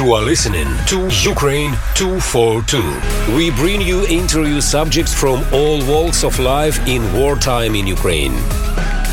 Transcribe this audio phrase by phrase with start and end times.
[0.00, 3.36] You are listening to Ukraine 242.
[3.36, 8.32] We bring you interview subjects from all walks of life in wartime in Ukraine.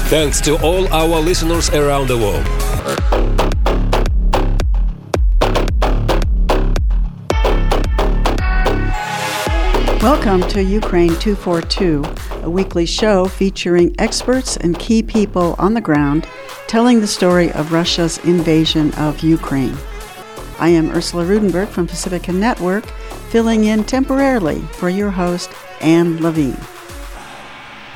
[0.08, 2.48] Thanks to all our listeners around the world.
[10.02, 12.06] Welcome to Ukraine 242,
[12.44, 16.30] a weekly show featuring experts and key people on the ground
[16.68, 19.78] telling the story of Russia's invasion of Ukraine.
[20.60, 22.86] I am Ursula Rudenberg from Pacifica Network,
[23.30, 26.58] filling in temporarily for your host, Anne Levine.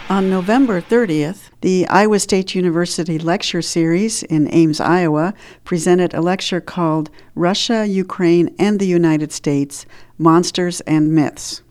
[0.10, 6.62] On November 30th, the Iowa State University Lecture Series in Ames, Iowa, presented a lecture
[6.62, 9.88] called Russia, Ukraine, and the United States
[10.20, 11.64] Monsters and Myths.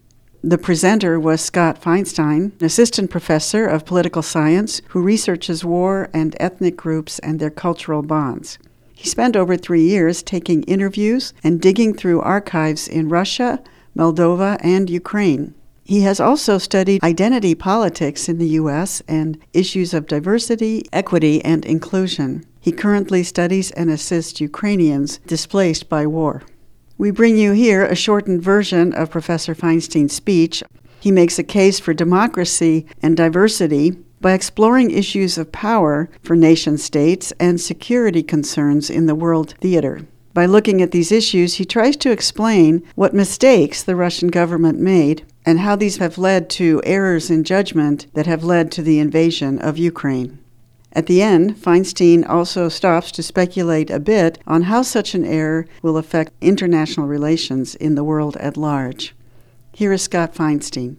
[0.43, 6.35] The presenter was Scott Feinstein, an assistant professor of political science who researches war and
[6.41, 8.59] ethnic groups and their cultural bonds.
[9.01, 13.63] He spent over three years taking interviews and digging through archives in Russia,
[13.97, 15.55] Moldova, and Ukraine.
[15.83, 19.01] He has also studied identity politics in the U.S.
[19.09, 22.45] and issues of diversity, equity, and inclusion.
[22.61, 26.43] He currently studies and assists Ukrainians displaced by war.
[26.99, 30.63] We bring you here a shortened version of Professor Feinstein's speech.
[31.01, 36.77] He makes a case for democracy and diversity by exploring issues of power for nation
[36.77, 40.03] states and security concerns in the world theater.
[40.33, 45.25] By looking at these issues, he tries to explain what mistakes the Russian government made
[45.45, 49.59] and how these have led to errors in judgment that have led to the invasion
[49.59, 50.39] of Ukraine.
[50.93, 55.67] At the end, Feinstein also stops to speculate a bit on how such an error
[55.83, 59.15] will affect international relations in the world at large.
[59.73, 60.97] Here is Scott Feinstein.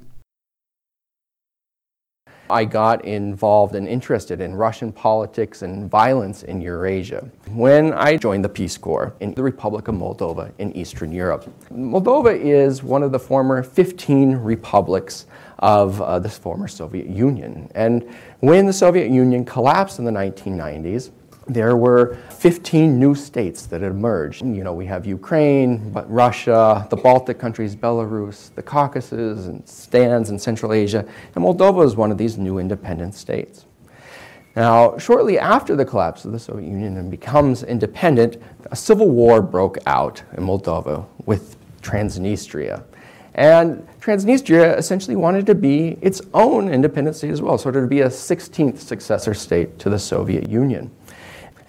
[2.52, 8.44] I got involved and interested in Russian politics and violence in Eurasia when I joined
[8.44, 11.50] the Peace Corps in the Republic of Moldova in Eastern Europe.
[11.72, 15.26] Moldova is one of the former 15 republics
[15.60, 17.72] of uh, the former Soviet Union.
[17.76, 18.10] And
[18.40, 21.12] when the Soviet Union collapsed in the 1990s,
[21.54, 24.42] there were 15 new states that emerged.
[24.42, 30.40] You know, we have Ukraine, Russia, the Baltic countries, Belarus, the Caucasus, and stans in
[30.40, 33.66] Central Asia, and Moldova is one of these new independent states.
[34.56, 38.38] Now, shortly after the collapse of the Soviet Union and becomes independent,
[38.70, 42.84] a civil war broke out in Moldova with Transnistria.
[43.34, 47.88] And Transnistria essentially wanted to be its own independent state as well, sort of to
[47.88, 50.92] be a 16th successor state to the Soviet Union.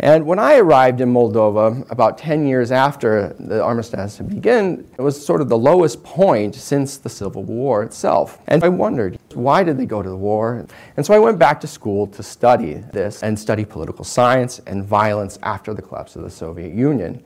[0.02, 5.00] And when I arrived in Moldova, about 10 years after the armistice had begun, it
[5.00, 8.40] was sort of the lowest point since the Civil War itself.
[8.48, 10.66] And I wondered, why did they go to the war?
[10.96, 14.84] And so I went back to school to study this and study political science and
[14.84, 17.22] violence after the collapse of the Soviet Union.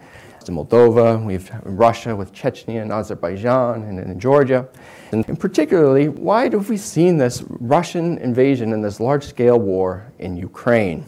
[0.47, 4.69] In Moldova, we've Russia with Chechnya and Azerbaijan and in Georgia.
[5.11, 10.37] And particularly, why have we seen this Russian invasion and this large scale war in
[10.37, 11.05] Ukraine?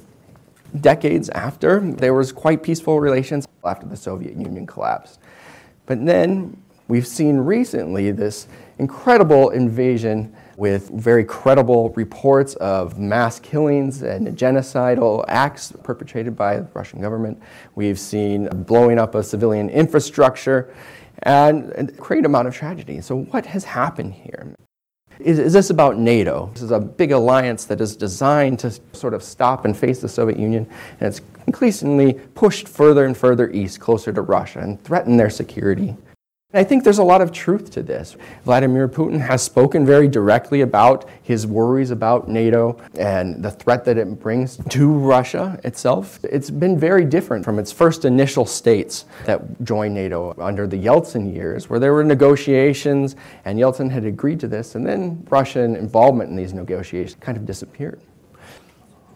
[0.81, 1.81] Decades after.
[1.81, 5.21] There was quite peaceful relations after the Soviet Union collapsed.
[5.87, 8.47] But then we've seen recently this
[8.79, 16.69] incredible invasion with very credible reports of mass killings and genocidal acts perpetrated by the
[16.75, 17.41] Russian government.
[17.75, 20.75] We've seen blowing up of civilian infrastructure
[21.23, 23.01] and a great amount of tragedy.
[23.01, 24.55] So, what has happened here?
[25.21, 26.51] Is, is, this about NATO?
[26.53, 30.09] This is a big alliance that is designed to sort of stop and face the
[30.09, 30.69] Soviet Union,
[31.01, 35.97] and it's increasingly pushed further and further east, closer to Russia, and threaten their security.
[36.55, 38.17] I think there's a lot of truth to this.
[38.47, 43.99] Vladimir Putin has spoken very directly about his worries about NATO and the threat that
[43.99, 46.19] it brings to Russia itself.
[46.23, 51.31] It's been very different from its first initial states that joined NATO under the Yeltsin
[51.35, 53.15] years, where there were negotiations
[53.45, 57.45] and Yeltsin had agreed to this, and then Russian involvement in these negotiations kind of
[57.45, 58.01] disappeared.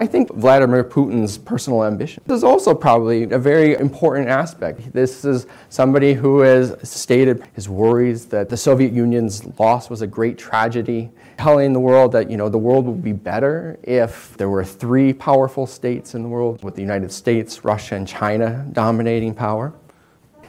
[0.03, 4.93] I think Vladimir Putin's personal ambition is also probably a very important aspect.
[4.93, 10.07] This is somebody who has stated his worries that the Soviet Union's loss was a
[10.09, 14.49] great tragedy, telling the world that you know the world would be better if there
[14.49, 19.33] were three powerful states in the world, with the United States, Russia, and China dominating
[19.33, 19.73] power.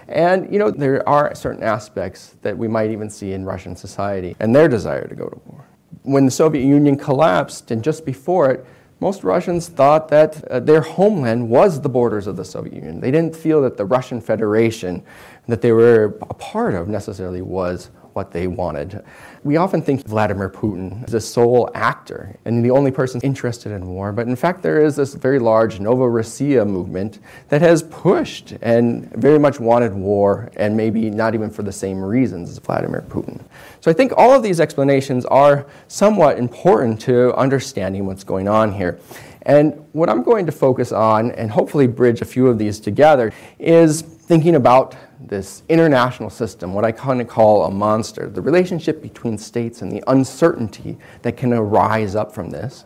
[0.07, 4.35] And you know there are certain aspects that we might even see in Russian society
[4.39, 5.63] and their desire to go to war.
[6.01, 8.65] When the Soviet Union collapsed, and just before it,
[9.03, 13.01] most Russians thought that uh, their homeland was the borders of the Soviet Union.
[13.01, 15.03] They didn't feel that the Russian Federation
[15.47, 19.03] that they were a part of necessarily was what they wanted.
[19.43, 23.87] We often think Vladimir Putin is the sole actor and the only person interested in
[23.87, 27.19] war, but in fact, there is this very large Novorossiya movement
[27.49, 32.01] that has pushed and very much wanted war, and maybe not even for the same
[32.01, 33.41] reasons as Vladimir Putin.
[33.81, 38.71] So I think all of these explanations are somewhat important to understanding what's going on
[38.71, 38.99] here.
[39.45, 43.33] And what I'm going to focus on, and hopefully bridge a few of these together,
[43.59, 44.95] is thinking about
[45.27, 49.91] this international system, what I kind of call a monster, the relationship between states and
[49.91, 52.85] the uncertainty that can arise up from this,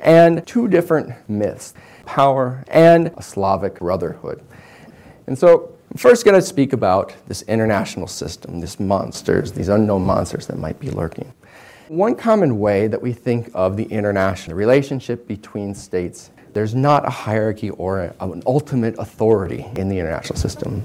[0.00, 1.74] and two different myths
[2.06, 4.42] power and a Slavic brotherhood.
[5.26, 10.04] And so, I'm first going to speak about this international system, these monsters, these unknown
[10.04, 11.32] monsters that might be lurking.
[11.88, 17.10] One common way that we think of the international relationship between states, there's not a
[17.10, 20.84] hierarchy or an ultimate authority in the international system.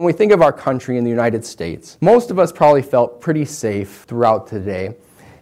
[0.00, 3.20] When we think of our country in the United States, most of us probably felt
[3.20, 4.94] pretty safe throughout today.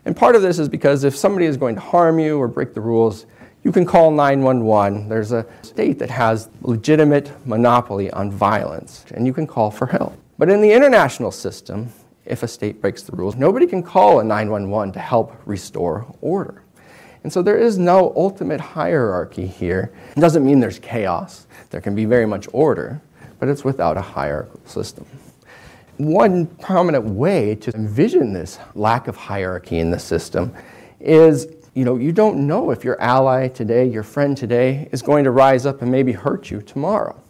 [0.05, 2.75] And part of this is because if somebody is going to harm you or break
[2.75, 3.27] the rules,
[3.63, 5.09] you can call 911.
[5.09, 10.19] There's a state that has legitimate monopoly on violence, and you can call for help.
[10.39, 11.93] But in the international system,
[12.25, 16.65] if a state breaks the rules, nobody can call a 911 to help restore order.
[17.23, 19.93] And so there is no ultimate hierarchy here.
[20.17, 21.47] It doesn't mean there's chaos.
[21.71, 23.01] There can be very much order
[23.39, 25.07] but it's without a hierarchical system.
[25.97, 30.55] One prominent way to envision this lack of hierarchy in the system
[31.01, 35.23] is you know, you don't know if your ally today, your friend today, is going
[35.23, 37.23] to rise up and maybe hurt you tomorrow.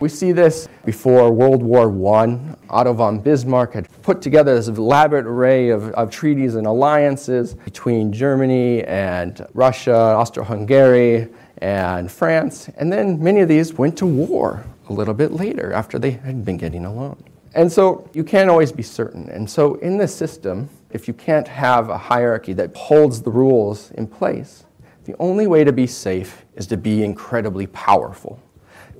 [0.00, 2.38] We see this before World War I.
[2.70, 8.10] Otto von Bismarck had put together this elaborate array of, of treaties and alliances between
[8.10, 11.28] Germany and Russia, Austro Hungary,
[11.58, 12.70] and France.
[12.78, 16.44] And then many of these went to war a little bit later after they had
[16.44, 17.22] been getting along.
[17.54, 19.28] And so you can't always be certain.
[19.30, 23.92] And so in this system, if you can't have a hierarchy that holds the rules
[23.92, 24.64] in place,
[25.04, 28.42] the only way to be safe is to be incredibly powerful.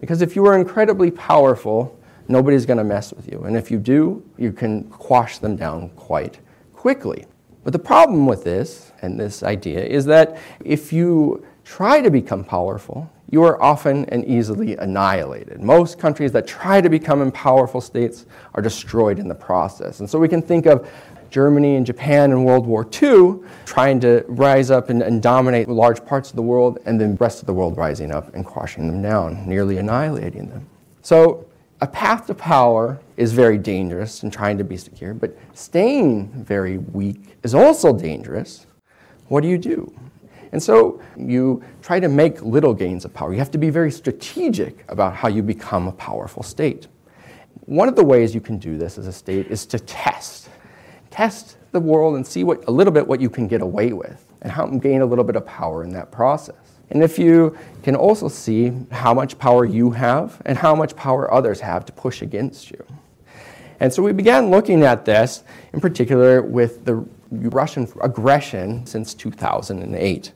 [0.01, 1.99] Because if you are incredibly powerful,
[2.29, 3.43] nobody's going to mess with you.
[3.43, 6.39] And if you do, you can quash them down quite
[6.73, 7.27] quickly.
[7.63, 12.43] But the problem with this and this idea is that if you try to become
[12.43, 15.63] powerful, you are often and easily annihilated.
[15.63, 20.01] Most countries that try to become powerful states are destroyed in the process.
[20.01, 20.89] And so we can think of
[21.31, 26.05] Germany and Japan in World War II trying to rise up and, and, dominate large
[26.05, 28.89] parts of the world, and then the rest of the world rising up and crushing
[28.89, 30.67] them down, nearly annihilating them.
[31.03, 31.47] So
[31.81, 36.79] a path to power is very dangerous in trying to be secure, but staying very
[36.79, 38.67] weak is also dangerous.
[39.29, 39.93] What do you do?
[40.53, 43.33] And so you try to make little gains of power.
[43.33, 46.89] You have to be very strategic about how you become a powerful state.
[47.67, 50.49] One of the ways you can do this as a state is to test.
[51.11, 54.27] Test the world and see what, a little bit what you can get away with
[54.43, 56.57] and how gain a little bit of power in that process.
[56.91, 61.33] And if you can also see how much power you have and how much power
[61.33, 62.85] others have to push against you.
[63.79, 70.33] And so we began looking at this in particular with the Russian aggression since 2008.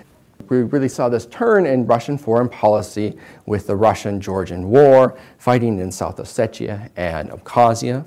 [0.49, 5.79] We really saw this turn in Russian foreign policy with the Russian Georgian War, fighting
[5.79, 8.05] in South Ossetia and Abkhazia.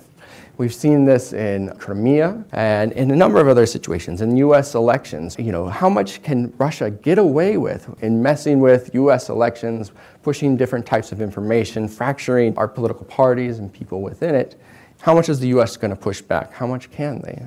[0.57, 4.21] We've seen this in Crimea and in a number of other situations.
[4.21, 8.93] In US elections, you know, how much can Russia get away with in messing with
[8.95, 9.91] US elections,
[10.23, 14.59] pushing different types of information, fracturing our political parties and people within it?
[15.01, 16.53] How much is the US going to push back?
[16.53, 17.45] How much can they?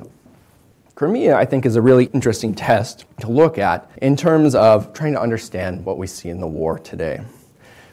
[1.00, 5.14] Crimea, I think, is a really interesting test to look at in terms of trying
[5.14, 7.22] to understand what we see in the war today.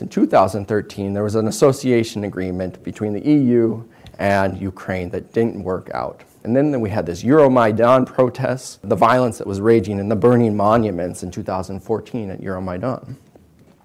[0.02, 3.82] In 2013, there was an association agreement between the EU
[4.20, 6.26] and Ukraine that didn't work out.
[6.44, 10.58] And then we had this Euromaidan protests, the violence that was raging, and the burning
[10.58, 13.16] monuments in 2014 at Euromaidan.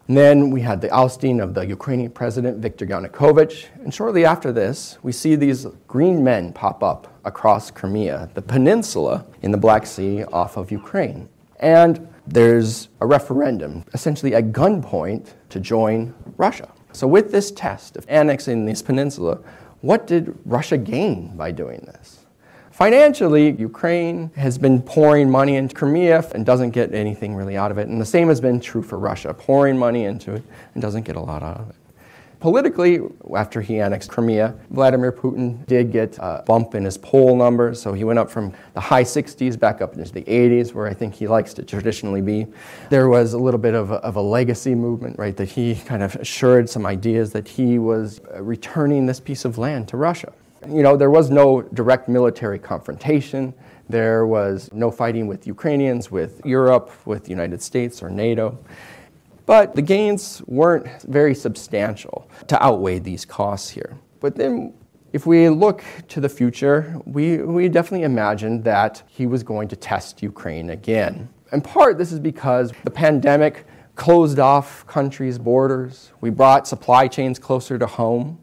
[0.09, 3.67] And then we had the ousting of the Ukrainian president, Viktor Yanukovych.
[3.85, 9.25] And shortly after this, we see these green men pop up across Crimea, the peninsula
[9.43, 11.29] in the Black Sea off of Ukraine.
[11.61, 16.69] And there's a referendum, essentially at gunpoint, to join Russia.
[16.93, 19.39] So, with this test of annexing this peninsula,
[19.81, 22.22] what did Russia gain by doing this?
[22.83, 27.79] Financially, Ukraine has been pouring money into Crimea and doesn't get anything really out of
[27.79, 27.87] it.
[27.87, 30.43] And the same has been true for Russia, pouring money into it
[30.75, 31.77] and doesn't get a lot out of it.
[32.41, 32.99] Politically,
[33.37, 37.81] after he annexed Crimea, Vladimir Putin did get a bump in his poll numbers.
[37.81, 40.93] So he went up from the high 60s back up into the 80s, where I
[40.93, 42.49] think he likes to traditionally be.
[42.91, 46.03] There was a little bit of a, of a legacy movement, right, that he kind
[46.03, 50.33] of assured some ideas that he was uh, returning this piece of land to Russia.
[50.69, 53.53] You know, there was no direct military confrontation.
[53.89, 58.59] There was no fighting with Ukrainians, with Europe, with the United States or NATO.
[59.45, 63.99] But the gains weren't very substantial to outweigh these costs here.
[64.21, 64.73] But then,
[65.13, 69.77] if we look to the future, we, we definitely imagined that he was going to
[69.77, 71.29] test Ukraine again.
[71.53, 76.13] In part, this is because the pandemic closed off countries' borders.
[76.21, 78.39] We brought supply chains closer to home.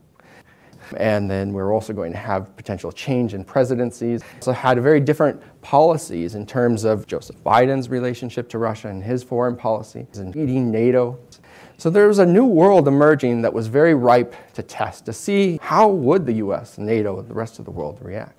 [0.97, 4.21] And then we're also going to have potential change in presidencies.
[4.39, 9.23] So had very different policies in terms of Joseph Biden's relationship to Russia and his
[9.23, 11.19] foreign policy and leading NATO.
[11.77, 15.59] So there was a new world emerging that was very ripe to test, to see
[15.61, 18.35] how would the US, NATO, and the rest of the world react.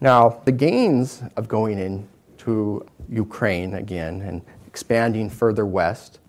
[0.00, 6.20] Now, the gains of going into Ukraine again and expanding further west,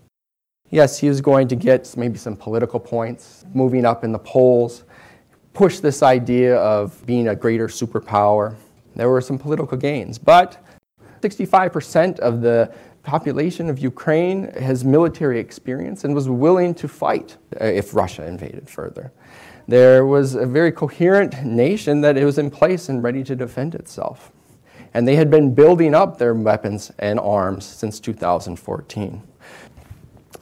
[0.70, 4.84] yes, he was going to get maybe some political points, moving up in the polls,
[5.60, 8.54] push this idea of being a greater superpower.
[8.96, 10.64] There were some political gains, but
[11.20, 17.66] 65% of the population of Ukraine has military experience and was willing to fight uh,
[17.66, 19.12] if Russia invaded further.
[19.68, 24.32] There was a very coherent nation that was in place and ready to defend itself.
[24.94, 29.22] And they had been building up their weapons and arms since 2014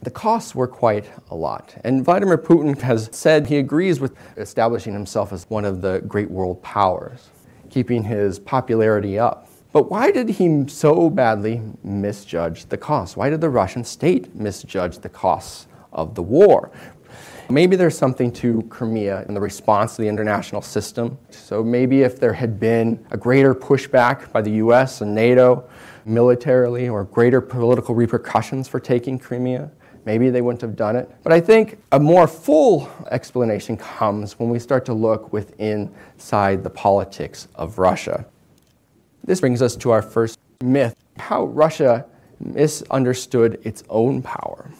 [0.01, 1.75] the costs were quite a lot.
[1.83, 6.31] And Vladimir Putin has said he agrees with establishing himself as one of the great
[6.31, 7.29] world powers,
[7.69, 9.49] keeping his popularity up.
[9.71, 13.15] But why did he so badly misjudge the costs?
[13.15, 16.71] Why did the Russian state misjudge the costs of the war?
[17.51, 21.17] Maybe there's something to Crimea and the response to the international system.
[21.31, 25.67] So maybe if there had been a greater pushback by the US and NATO
[26.05, 29.71] militarily or greater political repercussions for taking Crimea,
[30.05, 31.09] Maybe they wouldn't have done it.
[31.23, 36.63] But I think a more full explanation comes when we start to look within inside
[36.63, 38.25] the politics of Russia.
[39.23, 42.05] This brings us to our first myth how Russia
[42.39, 44.71] misunderstood its own power.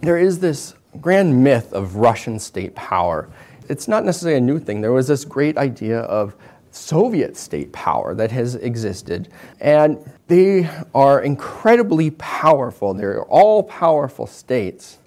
[0.00, 3.28] There is this grand myth of Russian state power.
[3.68, 4.80] It's not necessarily a new thing.
[4.80, 6.36] There was this great idea of
[6.74, 9.28] Soviet state power that has existed.
[9.60, 12.94] And they are incredibly powerful.
[12.94, 14.98] They're all powerful states,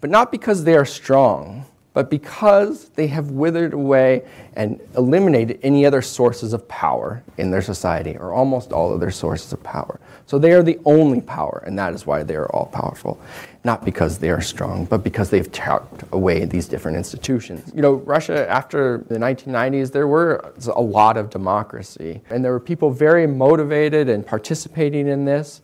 [0.00, 4.22] but not because they are strong, but because they have withered away
[4.54, 9.10] and eliminated any other sources of power in their society, or almost all of their
[9.10, 9.98] sources of power.
[10.26, 13.18] So they are the only power, and that is why they are all powerful.
[13.66, 17.72] Not because they are strong, but because they've tapped away these different institutions.
[17.74, 22.60] You know, Russia, after the 1990s, there were a lot of democracy, and there were
[22.60, 25.62] people very motivated and participating in this.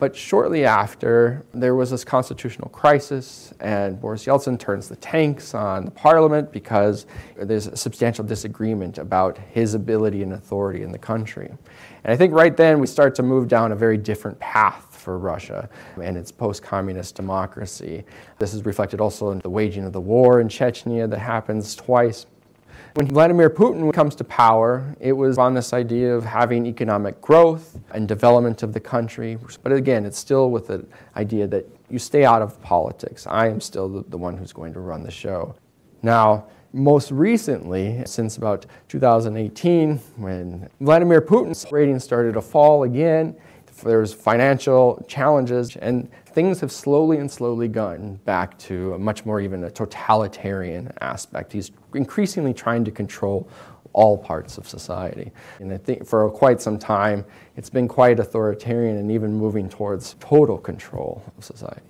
[0.00, 5.84] But shortly after, there was this constitutional crisis, and Boris Yeltsin turns the tanks on
[5.84, 7.06] the parliament because
[7.36, 11.46] there's a substantial disagreement about his ability and authority in the country.
[12.02, 15.18] And I think right then we start to move down a very different path for
[15.18, 15.68] Russia
[16.02, 18.04] and its post communist democracy.
[18.38, 22.26] This is reflected also in the waging of the war in Chechnya that happens twice.
[22.94, 27.78] When Vladimir Putin comes to power, it was on this idea of having economic growth
[27.92, 29.36] and development of the country.
[29.62, 33.26] But again, it's still with the idea that you stay out of politics.
[33.26, 35.56] I am still the, one who's going to run the show.
[36.02, 43.36] Now, most recently, since about 2018, when Vladimir Putin's ratings started to fall again,
[43.84, 49.40] there's financial challenges, and things have slowly and slowly gone back to a much more
[49.40, 51.52] even a totalitarian aspect.
[51.52, 53.48] He's increasingly trying to control
[53.92, 55.30] all parts of society.
[55.60, 57.24] And I think for quite some time,
[57.56, 61.80] it's been quite authoritarian and even moving towards total control of society.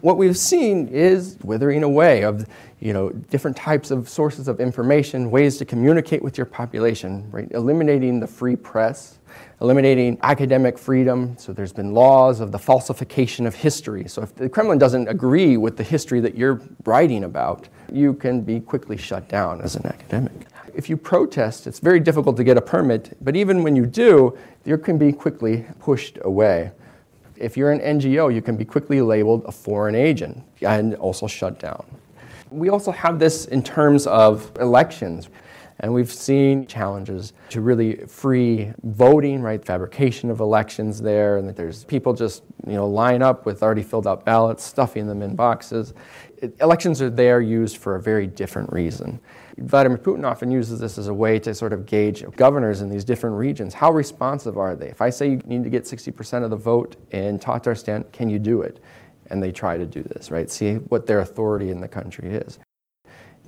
[0.00, 2.46] What we've seen is withering away of
[2.80, 7.50] you know, different types of sources of information, ways to communicate with your population, right?
[7.50, 9.17] Eliminating the free press,
[9.60, 11.36] eliminating academic freedom.
[11.38, 14.08] So there's been laws of the falsification of history.
[14.08, 18.42] So if the Kremlin doesn't agree with the history that you're writing about, you can
[18.42, 20.46] be quickly shut down as an academic.
[20.74, 24.38] If you protest, it's very difficult to get a permit, but even when you do,
[24.64, 26.70] you can be quickly pushed away.
[27.36, 31.58] If you're an NGO, you can be quickly labeled a foreign agent and also shut
[31.58, 31.84] down.
[32.50, 35.28] We also have this in terms of elections.
[35.80, 39.64] And we've seen challenges to really free voting, right?
[39.64, 43.84] Fabrication of elections there, and that there's people just, you know, line up with already
[43.84, 45.94] filled out ballots, stuffing them in boxes.
[46.38, 49.20] It, elections are there used for a very different reason.
[49.58, 53.04] Vladimir Putin often uses this as a way to sort of gauge governors in these
[53.04, 53.74] different regions.
[53.74, 54.88] How responsive are they?
[54.88, 58.38] If I say you need to get 60% of the vote in Tatarstan, can you
[58.38, 58.80] do it?
[59.30, 60.50] And they try to do this, right?
[60.50, 62.58] See what their authority in the country is.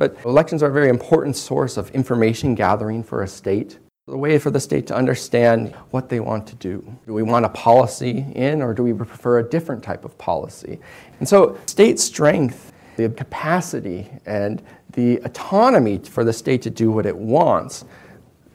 [0.00, 3.78] But elections are a very important source of information gathering for a state,
[4.08, 6.82] a way for the state to understand what they want to do.
[7.06, 10.80] Do we want a policy in, or do we prefer a different type of policy?
[11.18, 14.62] And so, state strength, the capacity, and
[14.94, 17.84] the autonomy for the state to do what it wants,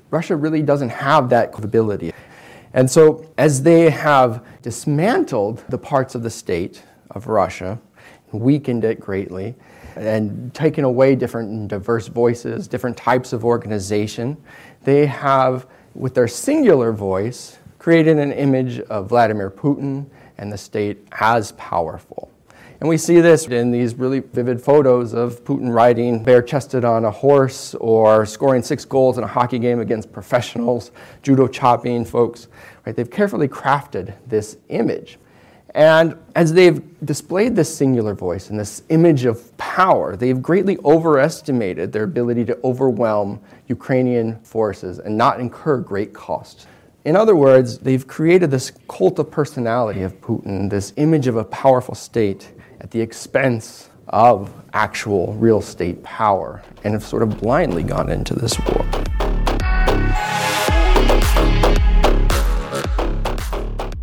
[0.10, 2.12] Russia really doesn't have that capability.
[2.74, 7.80] And so, as they have dismantled the parts of the state of Russia,
[8.32, 9.54] weakened it greatly,
[9.96, 14.38] and taken away different and diverse voices, different types of organization,
[14.84, 20.06] they have, with their singular voice, created an image of Vladimir Putin
[20.38, 22.32] and the state as powerful.
[22.82, 27.06] And we see this in these really vivid photos of Putin riding bare chested on
[27.06, 30.92] a horse or scoring six goals in a hockey game against professionals,
[31.24, 32.50] judo chopping folks.
[32.86, 32.96] Right?
[32.96, 35.18] They've carefully crafted this image.
[35.76, 41.92] And as they've displayed this singular voice and this image of power, they've greatly overestimated
[41.92, 46.66] their ability to overwhelm Ukrainian forces and not incur great costs.
[47.04, 51.44] In other words, they've created this cult of personality of Putin, this image of a
[51.44, 57.84] powerful state at the expense of actual real state power, and have sort of blindly
[57.84, 59.05] gone into this war.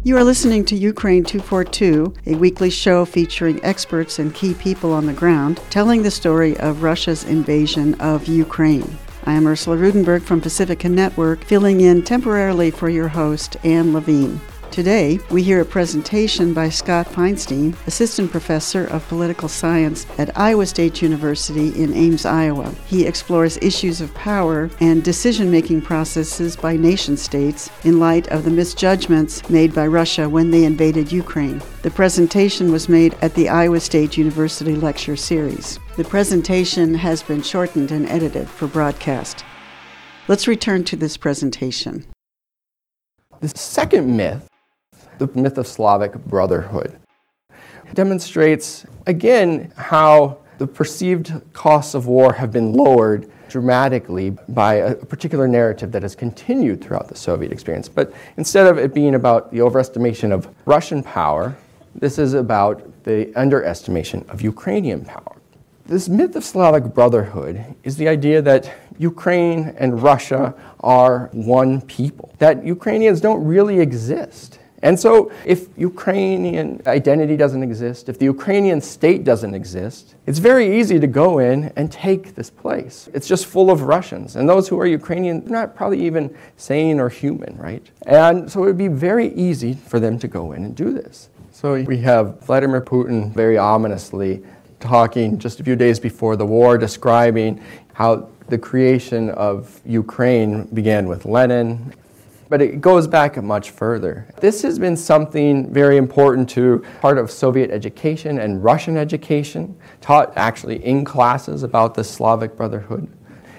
[0.04, 5.06] You are listening to Ukraine 242, a weekly show featuring experts and key people on
[5.06, 8.99] the ground telling the story of Russia's invasion of Ukraine.
[9.26, 14.40] I am Ursula Rudenberg from Pacifica Network, filling in temporarily for your host, Anne Levine.
[14.73, 20.64] Today, we hear a presentation by Scott Feinstein, Assistant Professor of Political Science at Iowa
[20.64, 22.75] State University in Ames, Iowa.
[22.87, 28.45] He explores issues of power and decision making processes by nation states in light of
[28.45, 31.61] the misjudgments made by Russia when they invaded Ukraine.
[31.83, 35.79] The presentation was made at the Iowa State University Lecture Series.
[35.99, 39.45] The presentation has been shortened and edited for broadcast.
[40.29, 42.07] Let's return to this presentation.
[43.41, 44.49] The second myth
[45.19, 46.99] the myth of Slavic brotherhood.
[47.87, 54.95] It demonstrates, again, how the perceived costs of war have been lowered dramatically by a
[54.95, 57.89] particular narrative that has continued throughout the Soviet experience.
[57.89, 61.54] But instead of it being about the overestimation of Russian power,
[61.95, 65.37] this is about the underestimation of Ukrainian power.
[65.84, 72.32] This myth of Slavic brotherhood is the idea that Ukraine and Russia are one people,
[72.39, 74.60] that Ukrainians don't really exist.
[74.82, 80.80] And so, if Ukrainian identity doesn't exist, if the Ukrainian state doesn't exist, it's very
[80.80, 83.08] easy to go in and take this place.
[83.14, 84.34] It's just full of Russians.
[84.34, 87.88] And those who are Ukrainian, they're not probably even sane or human, right?
[88.06, 91.28] And so, it would be very easy for them to go in and do this.
[91.52, 94.42] So, we have Vladimir Putin very ominously
[94.80, 101.06] talking just a few days before the war, describing how the creation of Ukraine began
[101.06, 101.95] with Lenin
[102.52, 104.26] but it goes back much further.
[104.38, 110.34] This has been something very important to part of Soviet education and Russian education, taught
[110.36, 113.08] actually in classes about the Slavic Brotherhood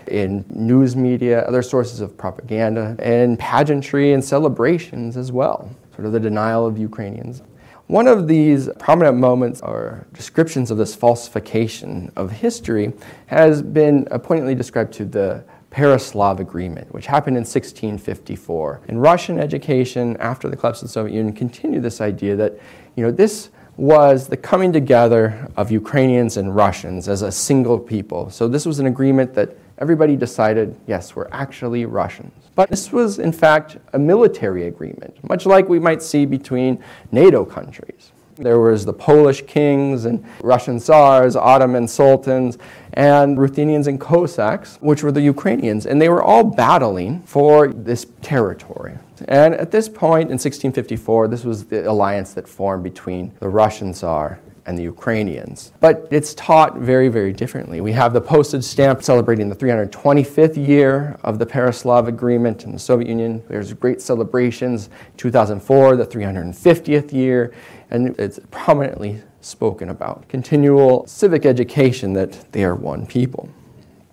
[0.06, 6.12] in news media, other sources of propaganda, and pageantry and celebrations as well, sort of
[6.12, 7.41] the denial of Ukrainians.
[7.88, 12.93] One of these prominent moments or descriptions of this falsification of history
[13.25, 18.81] has been poignantly described to the Pereslav Agreement, which happened in 1654.
[18.88, 22.53] And Russian education, after the collapse of the Soviet Union, continued this idea that,
[22.95, 28.29] you know, this was the coming together of Ukrainians and Russians as a single people.
[28.29, 32.31] So this was an agreement that everybody decided, yes, we're actually Russians.
[32.53, 37.43] But this was, in fact, a military agreement, much like we might see between NATO
[37.43, 38.12] countries.
[38.36, 42.57] There was the Polish kings and Russian tsars, Ottoman sultans,
[42.93, 48.06] and Ruthenians and Cossacks, which were the Ukrainians, and they were all battling for this
[48.21, 48.97] territory.
[49.27, 53.93] And at this point in 1654, this was the alliance that formed between the Russian
[53.93, 55.73] Tsar and the Ukrainians.
[55.82, 57.82] But it's taught very, very differently.
[57.82, 62.79] We have the postage stamp celebrating the 325th year of the Pereslav Agreement in the
[62.79, 63.43] Soviet Union.
[63.49, 64.89] There's great celebrations.
[65.17, 67.53] 2004, the 350th year
[67.93, 70.27] and it's prominently spoken about.
[70.29, 73.49] Continual civic education that they are one people.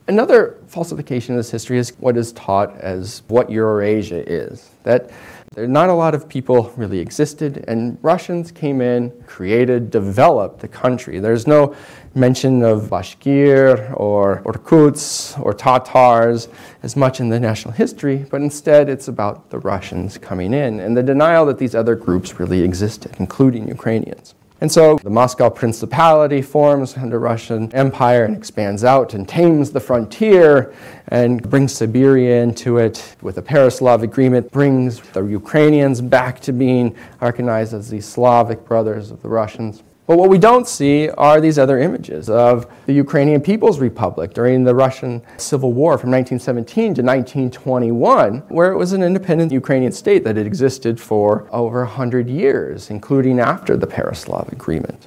[0.09, 4.71] Another falsification of this history is what is taught as what Eurasia is.
[4.83, 5.11] That
[5.55, 10.69] there not a lot of people really existed, and Russians came in, created, developed the
[10.69, 11.19] country.
[11.19, 11.75] There's no
[12.15, 16.49] mention of Bashkir or Yakuts or Tatars
[16.83, 20.97] as much in the national history, but instead it's about the Russians coming in and
[20.97, 24.35] the denial that these other groups really existed, including Ukrainians.
[24.61, 29.81] And so the Moscow Principality forms under Russian Empire and expands out and tames the
[29.81, 30.75] frontier
[31.09, 36.95] and brings Siberia into it with the Pereslav Agreement, brings the Ukrainians back to being
[37.23, 39.83] recognized as the Slavic brothers of the Russians.
[40.11, 44.65] But what we don't see are these other images of the Ukrainian People's Republic during
[44.65, 50.25] the Russian Civil War from 1917 to 1921, where it was an independent Ukrainian state
[50.25, 55.07] that had existed for over 100 years, including after the Pereslav Agreement.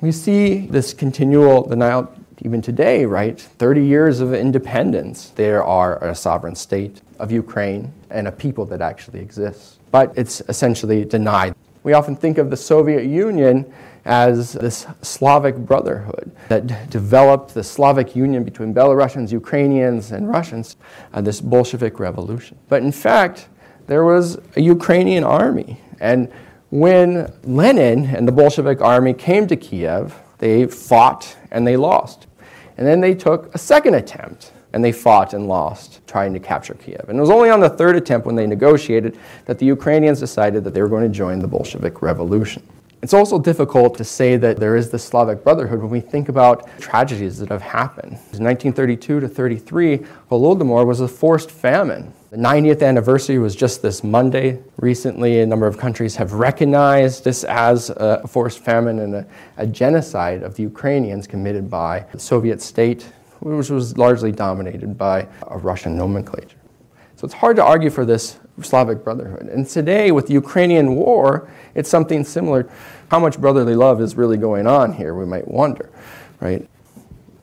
[0.00, 3.38] We see this continual denial even today, right?
[3.38, 5.34] 30 years of independence.
[5.36, 9.78] There are a sovereign state of Ukraine and a people that actually exists.
[9.90, 11.54] But it's essentially denied.
[11.82, 13.70] We often think of the Soviet Union
[14.04, 20.76] as this Slavic brotherhood that developed the Slavic union between Belarusians, Ukrainians, and Russians,
[21.12, 22.58] uh, this Bolshevik revolution.
[22.68, 23.48] But in fact,
[23.86, 25.80] there was a Ukrainian army.
[26.00, 26.30] And
[26.70, 32.26] when Lenin and the Bolshevik army came to Kiev, they fought and they lost.
[32.78, 36.74] And then they took a second attempt and they fought and lost trying to capture
[36.74, 37.06] Kiev.
[37.08, 40.64] And it was only on the third attempt when they negotiated that the Ukrainians decided
[40.64, 42.62] that they were going to join the Bolshevik Revolution.
[43.02, 46.68] It's also difficult to say that there is this Slavic brotherhood when we think about
[46.78, 48.12] tragedies that have happened.
[48.34, 49.98] In 1932 to 33,
[50.30, 52.12] Holodomor was a forced famine.
[52.30, 54.62] The 90th anniversary was just this Monday.
[54.76, 59.66] Recently, a number of countries have recognized this as a forced famine and a, a
[59.66, 63.04] genocide of the Ukrainians committed by the Soviet state,
[63.40, 66.58] which was largely dominated by a Russian nomenclature.
[67.16, 69.48] So it's hard to argue for this Slavic brotherhood.
[69.48, 72.68] And today, with the Ukrainian war, it's something similar.
[73.10, 75.90] How much brotherly love is really going on here, we might wonder,
[76.40, 76.68] right?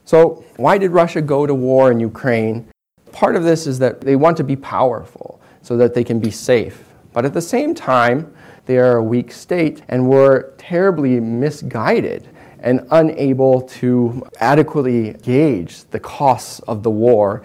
[0.06, 2.70] So, why did Russia go to war in Ukraine?
[3.12, 6.32] Part of this is that they want to be powerful so that they can be
[6.32, 6.84] safe.
[7.12, 8.34] But at the same time,
[8.66, 16.00] they are a weak state and were terribly misguided and unable to adequately gauge the
[16.00, 17.44] costs of the war.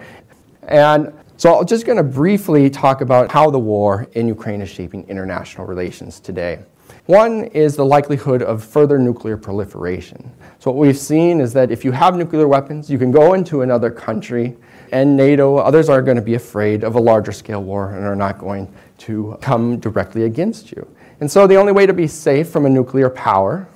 [0.63, 4.69] And so I'm just going to briefly talk about how the war in Ukraine is
[4.69, 6.59] shaping international relations today.
[7.05, 10.31] One is the likelihood of further nuclear proliferation.
[10.59, 13.61] So, what we've seen is that if you have nuclear weapons, you can go into
[13.61, 14.55] another country,
[14.93, 18.15] and NATO, others are going to be afraid of a larger scale war and are
[18.15, 20.87] not going to come directly against you.
[21.19, 23.67] And so, the only way to be safe from a nuclear power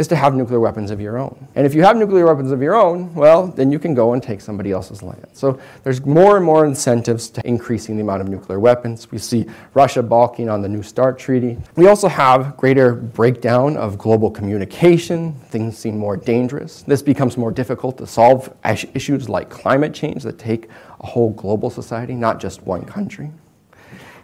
[0.00, 1.46] is to have nuclear weapons of your own.
[1.54, 4.22] And if you have nuclear weapons of your own, well, then you can go and
[4.22, 5.26] take somebody else's land.
[5.34, 9.10] So there's more and more incentives to increasing the amount of nuclear weapons.
[9.12, 11.58] We see Russia balking on the New START treaty.
[11.76, 15.34] We also have greater breakdown of global communication.
[15.50, 16.80] Things seem more dangerous.
[16.82, 21.68] This becomes more difficult to solve issues like climate change that take a whole global
[21.68, 23.30] society, not just one country.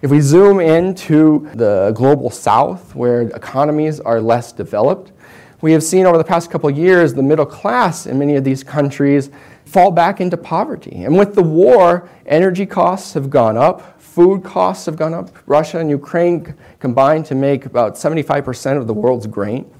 [0.02, 5.12] If we zoom into the global south, where economies are less developed,
[5.60, 8.62] we have seen over the past couple years the middle class in many of these
[8.62, 9.30] countries
[9.64, 11.04] fall back into poverty.
[11.04, 15.30] And with the war, energy costs have gone up, food costs have gone up.
[15.46, 19.70] Russia and Ukraine combined to make about 75% of the world's grain.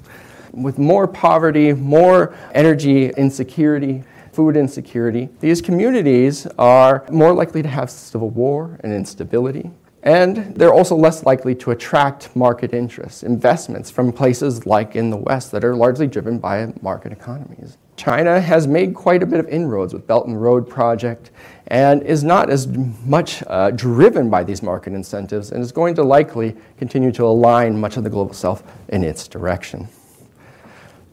[0.52, 7.90] With more poverty, more energy insecurity, food insecurity, these communities are more likely to have
[7.90, 9.70] civil war and instability.
[10.06, 15.16] And they're also less likely to attract market interests, investments from places like in the
[15.16, 17.76] West that are largely driven by market economies.
[17.96, 21.32] China has made quite a bit of inroads with Belt and Road Project
[21.66, 26.04] and is not as much uh, driven by these market incentives and is going to
[26.04, 29.88] likely continue to align much of the global south in its direction.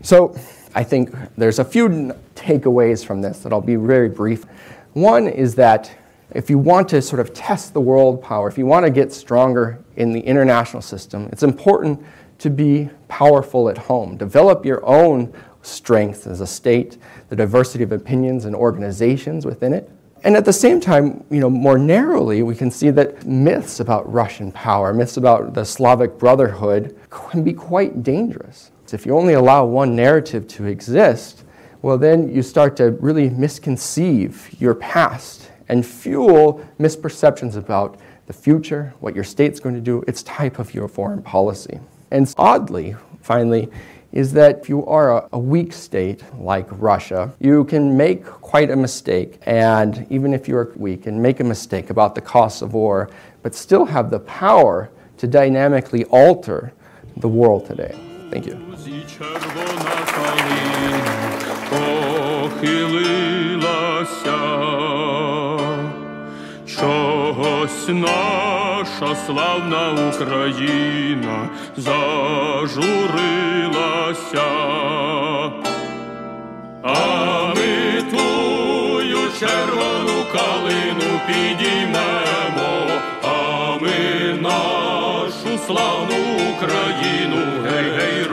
[0.03, 0.37] So
[0.75, 4.43] I think there's a few takeaways from this that I'll be very brief.
[4.93, 5.89] One is that
[6.33, 9.13] if you want to sort of test the world power, if you want to get
[9.13, 12.03] stronger in the international system, it's important
[12.39, 14.17] to be powerful at home.
[14.17, 16.97] Develop your own strength as a state,
[17.29, 19.89] the diversity of opinions and organizations within it.
[20.23, 24.11] And at the same time, you know, more narrowly, we can see that myths about
[24.11, 28.71] Russian power, myths about the Slavic Brotherhood can be quite dangerous.
[28.91, 31.43] If you only allow one narrative to exist,
[31.81, 38.93] well, then you start to really misconceive your past and fuel misperceptions about the future,
[38.99, 41.79] what your state's going to do, its type of your foreign policy.
[42.11, 43.69] And oddly, finally,
[44.11, 48.75] is that if you are a, weak state like Russia, you can make quite a
[48.75, 49.39] mistake.
[49.47, 53.09] And even if you're weak and make a mistake about the costs of war,
[53.41, 56.71] but still have the power to dynamically alter
[57.17, 57.97] the world today.
[58.29, 58.53] Thank you.
[66.83, 72.81] Чогось наша славна Україна зажурилася,
[76.83, 82.71] а ми тую червону калину підіймемо,
[83.23, 83.27] а
[83.81, 83.97] ми
[84.41, 86.17] нашу славну
[86.55, 88.23] Україну гей гей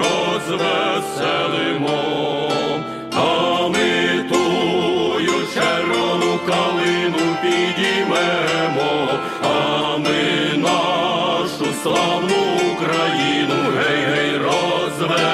[6.46, 7.30] розвеселимо.
[7.42, 9.08] підіймемо,
[9.42, 12.36] а ми нашу славну
[12.74, 15.26] Україну гей гей розвеселимо.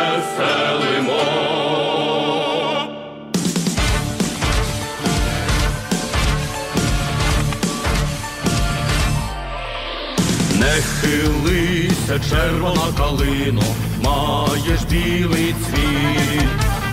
[10.59, 13.63] Не хилися, червона калино,
[14.03, 16.86] маєш білий цвіт.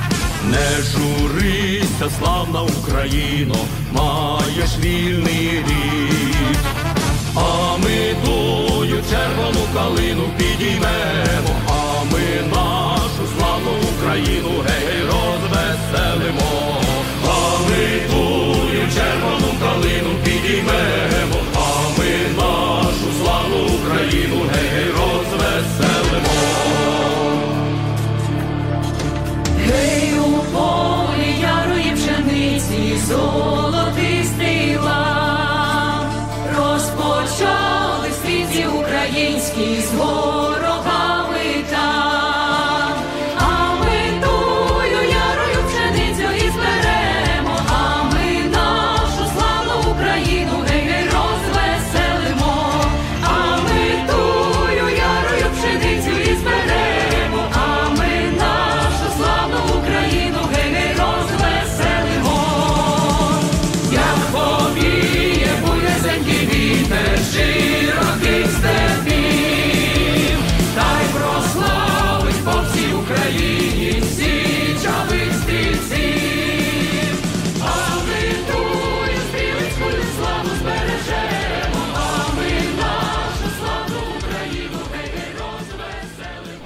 [0.51, 3.55] Не журися, славна Україно,
[3.91, 6.57] маєш вільний рік,
[7.35, 16.81] а ми тую червону калину підіймемо, а ми нашу славну Україну гей розвеселимо,
[17.27, 21.12] а ми тую червону калину підіймемо,
[33.13, 33.52] So.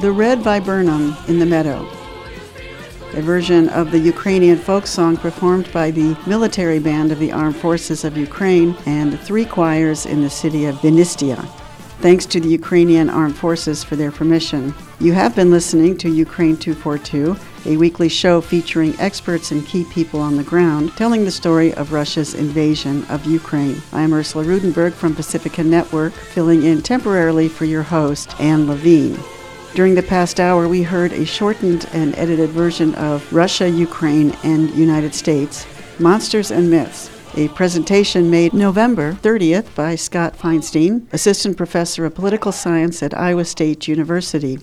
[0.07, 1.85] The Red Viburnum in the Meadow,
[3.13, 7.57] a version of the Ukrainian folk song performed by the military band of the Armed
[7.57, 11.45] Forces of Ukraine and three choirs in the city of Vinnytsia.
[11.99, 14.73] Thanks to the Ukrainian Armed Forces for their permission.
[15.01, 20.21] You have been listening to Ukraine 242, a weekly show featuring experts and key people
[20.21, 23.81] on the ground telling the story of Russia's invasion of Ukraine.
[23.91, 29.19] I'm Ursula Rudenberg from Pacifica Network, filling in temporarily for your host, Anne Levine.
[29.75, 34.69] During the past hour, we heard a shortened and edited version of Russia, Ukraine, and
[34.71, 35.65] United States
[35.99, 42.51] Monsters and Myths, a presentation made November 30th by Scott Feinstein, Assistant Professor of Political
[42.51, 44.59] Science at Iowa State University.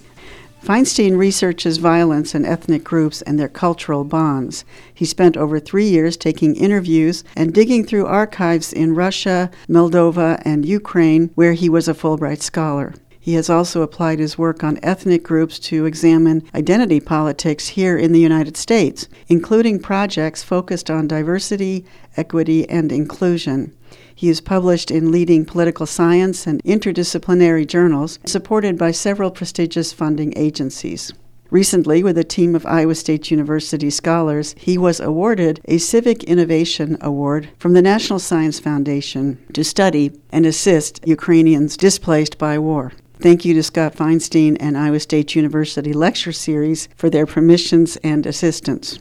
[0.65, 4.65] Feinstein researches violence in ethnic groups and their cultural bonds.
[4.95, 10.65] He spent over three years taking interviews and digging through archives in Russia, Moldova, and
[10.65, 12.95] Ukraine, where he was a Fulbright Scholar.
[13.25, 18.13] He has also applied his work on ethnic groups to examine identity politics here in
[18.13, 21.87] the United States, including projects focused on diversity,
[22.19, 23.73] equity, and inclusion.
[24.15, 30.35] He is published in leading political science and interdisciplinary journals, supported by several prestigious funding
[30.37, 31.11] agencies.
[31.49, 36.99] Recently, with a team of Iowa State University scholars, he was awarded a Civic Innovation
[37.01, 42.93] Award from the National Science Foundation to study and assist Ukrainians displaced by war.
[43.25, 48.27] Thank you to Scott Feinstein and Iowa State University Lecture Series for their permissions and
[48.27, 48.99] assistance.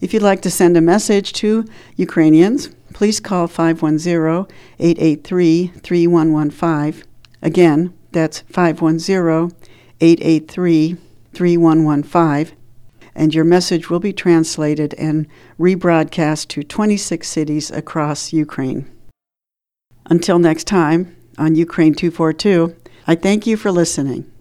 [0.00, 4.48] If you'd like to send a message to Ukrainians, please call 510
[4.80, 7.04] 883 3115.
[7.40, 9.56] Again, that's 510
[10.00, 10.96] 883
[11.32, 12.56] 3115.
[13.14, 18.90] And your message will be translated and rebroadcast to 26 cities across Ukraine.
[20.06, 22.74] Until next time, on Ukraine 242,
[23.06, 24.31] I thank you for listening.